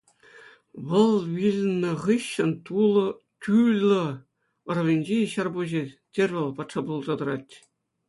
[0.91, 4.01] Вӑл вилнӑ хыҫҫӑн Тӳлӑ
[4.69, 7.51] ӑрӑвӗнчи ҫарпуҫӗ Тервел патша пулса тӑрать.